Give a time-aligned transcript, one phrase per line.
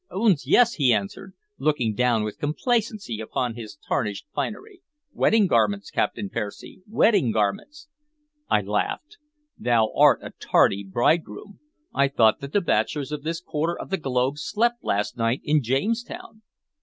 [0.11, 0.47] "Oons!
[0.47, 4.81] yes!" he answered, looking down with complacency upon his tarnished finery.
[5.13, 7.87] "Wedding garments, Captain Percy, wedding garments!"
[8.49, 9.17] I laughed.
[9.59, 11.59] "Thou art a tardy bridegroom.
[11.93, 15.61] I thought that the bachelors of this quarter of the globe slept last night in
[15.61, 16.41] Jamestown."